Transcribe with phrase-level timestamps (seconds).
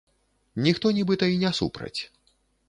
[0.67, 2.01] Ніхто нібыта й не супраць.